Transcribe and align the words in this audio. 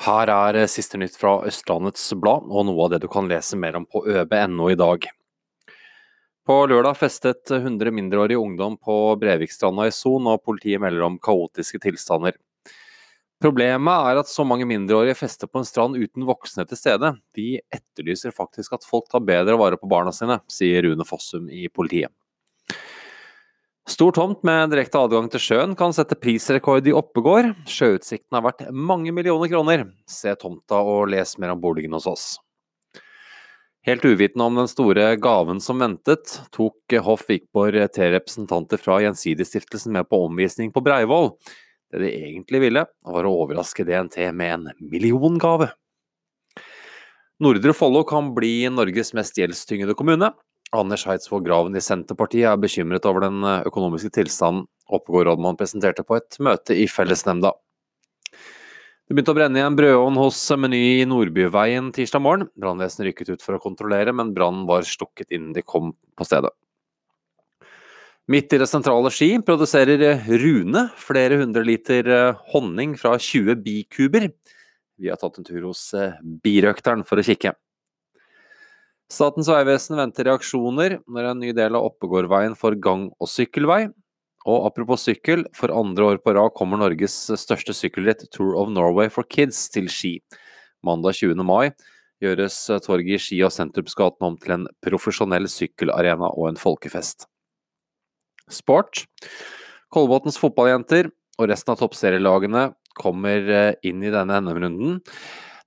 Her 0.00 0.30
er 0.32 0.56
eh, 0.62 0.70
siste 0.70 0.98
nytt 0.98 1.16
fra 1.20 1.42
Østlandets 1.46 2.06
Blad, 2.16 2.48
og 2.48 2.66
noe 2.68 2.86
av 2.86 2.94
det 2.94 3.02
du 3.04 3.10
kan 3.12 3.28
lese 3.28 3.58
mer 3.60 3.76
om 3.76 3.84
på 3.86 4.04
øb.no 4.08 4.70
i 4.72 4.78
dag. 4.78 5.08
På 6.42 6.56
lørdag 6.66 6.96
festet 6.98 7.52
100 7.54 7.92
mindreårige 7.94 8.40
ungdom 8.40 8.74
på 8.76 8.96
Brevikstranda 9.20 9.86
i 9.86 9.94
Son, 9.94 10.26
og 10.26 10.42
politiet 10.42 10.82
melder 10.82 11.04
om 11.06 11.20
kaotiske 11.22 11.78
tilstander. 11.84 12.34
Problemet 13.42 14.08
er 14.08 14.20
at 14.20 14.30
så 14.30 14.44
mange 14.46 14.66
mindreårige 14.70 15.18
fester 15.18 15.50
på 15.50 15.58
en 15.58 15.66
strand 15.66 15.98
uten 15.98 16.26
voksne 16.26 16.62
til 16.66 16.78
stede. 16.78 17.12
De 17.34 17.60
etterlyser 17.74 18.34
faktisk 18.34 18.76
at 18.76 18.86
folk 18.86 19.08
tar 19.10 19.24
bedre 19.26 19.58
vare 19.58 19.78
på 19.78 19.90
barna 19.90 20.14
sine, 20.14 20.38
sier 20.50 20.86
Rune 20.86 21.06
Fossum 21.06 21.48
i 21.50 21.66
politiet. 21.66 22.14
Stor 23.88 24.12
tomt 24.14 24.44
med 24.46 24.70
direkte 24.70 25.00
adgang 25.02 25.26
til 25.30 25.42
sjøen 25.42 25.72
kan 25.78 25.90
sette 25.94 26.14
prisrekord 26.14 26.86
i 26.86 26.94
Oppegård. 26.94 27.48
Sjøutsikten 27.66 28.36
har 28.38 28.44
vært 28.44 28.68
mange 28.70 29.10
millioner 29.14 29.50
kroner. 29.50 29.88
Se 30.06 30.34
tomta 30.38 30.78
og 30.78 31.10
les 31.10 31.34
mer 31.42 31.56
om 31.56 31.60
boligen 31.60 31.96
hos 31.96 32.06
oss. 32.06 32.26
Helt 33.82 34.04
uvitende 34.06 34.46
om 34.46 34.60
den 34.60 34.70
store 34.70 35.08
gaven 35.18 35.58
som 35.58 35.82
ventet, 35.82 36.36
tok 36.54 36.94
Hoff 37.02 37.26
Vikborg 37.26 37.80
tre 37.90 38.12
representanter 38.14 38.78
fra 38.78 39.00
Gjensidigestiftelsen 39.02 39.96
med 39.96 40.06
på 40.06 40.22
omvisning 40.28 40.70
på 40.70 40.84
Breivoll. 40.86 41.32
Det 41.90 42.04
de 42.04 42.12
egentlig 42.14 42.62
ville, 42.62 42.86
var 42.86 43.26
å 43.26 43.34
overraske 43.42 43.82
DNT 43.88 44.28
med 44.30 44.54
en 44.54 44.70
milliongave. 44.78 45.72
Nordre 47.42 47.74
Follo 47.74 48.04
kan 48.06 48.30
bli 48.36 48.70
Norges 48.70 49.10
mest 49.18 49.42
gjeldstyngede 49.42 49.98
kommune. 49.98 50.30
Anders 50.72 51.04
Heidsvåg 51.08 51.44
Graven 51.46 51.76
i 51.76 51.82
Senterpartiet 51.84 52.48
er 52.48 52.60
bekymret 52.60 53.04
over 53.08 53.26
den 53.26 53.42
eh, 53.44 53.66
økonomiske 53.68 54.12
tilstanden 54.16 54.66
Oppegård-rådmann 54.92 55.56
presenterte 55.56 56.04
på 56.04 56.18
et 56.18 56.38
møte 56.42 56.76
i 56.76 56.86
fellesnemnda. 56.90 57.52
Det 58.32 59.16
begynte 59.16 59.32
å 59.34 59.36
brenne 59.36 59.60
i 59.60 59.64
en 59.64 59.76
brødovn 59.76 60.18
hos 60.20 60.40
Meny 60.56 60.82
i 61.02 61.06
Nordbyveien 61.08 61.90
tirsdag 61.96 62.22
morgen. 62.24 62.48
Brannvesenet 62.60 63.10
rykket 63.10 63.32
ut 63.34 63.44
for 63.44 63.56
å 63.56 63.62
kontrollere, 63.62 64.14
men 64.16 64.34
brannen 64.36 64.66
var 64.68 64.86
slukket 64.88 65.32
innen 65.34 65.52
de 65.56 65.64
kom 65.64 65.94
på 66.16 66.26
stedet. 66.28 66.52
Midt 68.30 68.54
i 68.54 68.60
det 68.62 68.68
sentrale 68.70 69.10
Ski 69.10 69.34
produserer 69.42 70.22
Rune 70.40 70.86
flere 71.00 71.40
hundre 71.40 71.64
liter 71.66 72.08
eh, 72.08 72.42
honning 72.52 72.94
fra 73.00 73.16
20 73.18 73.58
bikuber. 73.64 74.30
Vi 75.02 75.10
har 75.10 75.18
tatt 75.18 75.40
en 75.40 75.48
tur 75.48 75.66
hos 75.66 75.88
eh, 75.98 76.14
birøkteren 76.22 77.02
for 77.04 77.18
å 77.18 77.26
kikke. 77.26 77.56
Statens 79.12 79.48
vegvesen 79.50 79.98
venter 79.98 80.24
reaksjoner 80.24 80.94
når 81.04 81.26
en 81.28 81.42
ny 81.42 81.50
del 81.56 81.76
av 81.76 81.84
Oppegårdveien 81.90 82.54
får 82.56 82.78
gang- 82.80 83.10
og 83.20 83.28
sykkelvei. 83.28 83.90
Og 84.48 84.64
apropos 84.66 85.04
sykkel, 85.04 85.44
for 85.54 85.74
andre 85.74 86.14
år 86.14 86.20
på 86.24 86.32
rad 86.34 86.54
kommer 86.56 86.80
Norges 86.80 87.14
største 87.38 87.74
sykkelritt 87.76 88.24
Tour 88.32 88.56
of 88.58 88.72
Norway 88.72 89.12
for 89.12 89.28
Kids 89.28 89.68
til 89.74 89.90
Ski. 89.92 90.14
Mandag 90.82 91.20
20. 91.20 91.44
mai 91.44 91.74
gjøres 92.24 92.56
torget 92.86 93.18
i 93.18 93.20
Ski 93.20 93.42
og 93.44 93.52
sentrumsgaten 93.52 94.30
om 94.30 94.40
til 94.40 94.56
en 94.56 94.66
profesjonell 94.82 95.46
sykkelarena 95.50 96.32
og 96.32 96.48
en 96.48 96.58
folkefest. 96.58 97.28
Sport. 98.48 99.04
Kolbotns 99.92 100.40
fotballjenter 100.40 101.12
og 101.38 101.50
resten 101.52 101.74
av 101.74 101.82
toppserielagene 101.82 102.70
kommer 102.98 103.44
eh, 103.44 103.74
inn 103.84 104.00
i 104.04 104.12
denne 104.12 104.40
NM-runden. 104.40 105.02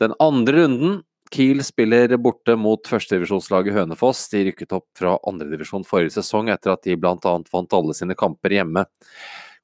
Den 0.00 0.14
andre 0.20 0.62
runden 0.62 1.00
Kiel 1.30 1.62
spiller 1.62 2.16
borte 2.18 2.56
mot 2.58 2.88
førstedivisjonslaget 2.90 3.76
Hønefoss. 3.76 4.24
De 4.32 4.42
rykket 4.48 4.74
opp 4.74 4.88
fra 4.98 5.14
andredivisjon 5.30 5.86
forrige 5.86 6.16
sesong 6.16 6.50
etter 6.50 6.74
at 6.74 6.82
de 6.86 6.96
bl.a. 6.98 7.36
vant 7.52 7.76
alle 7.78 7.94
sine 7.94 8.16
kamper 8.18 8.56
hjemme. 8.56 8.82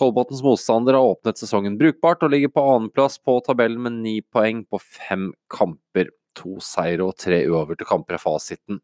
Kolbotns 0.00 0.42
motstander 0.42 0.96
har 0.98 1.06
åpnet 1.12 1.38
sesongen 1.38 1.76
brukbart 1.78 2.24
og 2.26 2.32
ligger 2.32 2.50
på 2.50 2.64
annenplass 2.74 3.20
på 3.22 3.36
tabellen 3.46 3.84
med 3.84 4.00
ni 4.02 4.16
poeng 4.24 4.64
på 4.66 4.80
fem 4.82 5.30
kamper. 5.52 6.10
To 6.40 6.56
seire 6.64 7.04
og 7.04 7.18
tre 7.20 7.42
uavgjorte 7.44 7.86
kamper 7.86 8.16
er 8.16 8.22
fasiten. 8.22 8.80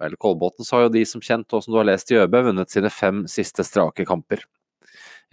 Vel, 0.00 0.16
Kolbotn 0.20 0.64
har 0.72 0.86
jo 0.86 0.92
de 0.92 1.02
som 1.08 1.22
kjent, 1.24 1.52
og 1.52 1.62
som 1.62 1.74
du 1.74 1.78
har 1.78 1.86
lest 1.88 2.10
i 2.10 2.16
ØB, 2.18 2.38
vunnet 2.48 2.72
sine 2.72 2.90
fem 2.92 3.22
siste 3.30 3.64
strake 3.64 4.04
kamper. 4.08 4.42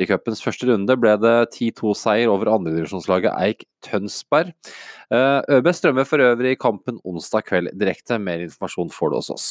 I 0.02 0.08
cupens 0.10 0.42
første 0.42 0.66
runde 0.70 0.96
ble 0.98 1.14
det 1.22 1.36
10-2-seier 1.54 2.32
over 2.32 2.50
andredivisjonslaget 2.56 3.36
Eik 3.46 3.68
Tønsberg. 3.86 4.54
Eh, 5.14 5.40
ØB 5.54 5.70
strømmer 5.76 6.08
for 6.10 6.24
øvrig 6.24 6.56
i 6.56 6.60
kampen 6.60 6.98
onsdag 7.06 7.46
kveld 7.50 7.74
direkte. 7.78 8.18
Mer 8.18 8.42
informasjon 8.42 8.90
får 8.94 9.14
du 9.14 9.20
hos 9.20 9.32
oss. 9.34 9.48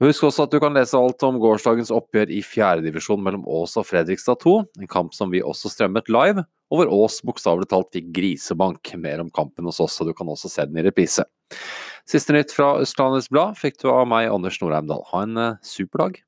Husk 0.00 0.26
også 0.28 0.44
at 0.44 0.52
du 0.52 0.58
kan 0.60 0.74
lese 0.76 0.98
alt 0.98 1.22
om 1.24 1.38
gårsdagens 1.40 1.88
oppgjør 1.94 2.28
i 2.36 2.42
fjerdedivisjon 2.44 3.22
mellom 3.24 3.46
Ås 3.48 3.78
og 3.80 3.86
Fredrikstad 3.88 4.42
2, 4.42 4.52
en 4.82 4.90
kamp 4.92 5.16
som 5.16 5.32
vi 5.32 5.40
også 5.40 5.72
strømmet 5.72 6.10
live, 6.12 6.44
og 6.68 6.82
hvor 6.82 6.92
Ås 6.98 7.22
bokstavelig 7.24 7.70
talt 7.70 7.88
fikk 7.96 8.10
grisebank. 8.18 8.92
Mer 9.00 9.24
om 9.24 9.32
kampen 9.32 9.68
hos 9.68 9.80
oss, 9.80 9.96
og 10.02 10.10
du 10.10 10.16
kan 10.16 10.28
også 10.28 10.52
se 10.52 10.68
den 10.68 10.76
i 10.82 10.84
reprise. 10.84 11.24
Siste 12.06 12.36
nytt 12.36 12.52
fra 12.52 12.74
Østlandets 12.82 13.32
Blad 13.32 13.56
fikk 13.56 13.80
du 13.80 13.88
av 13.88 14.04
meg, 14.10 14.28
Anders 14.28 14.60
Norheimdal. 14.60 15.00
Ha 15.14 15.24
en 15.24 15.40
eh, 15.40 15.56
super 15.64 16.04
dag. 16.04 16.20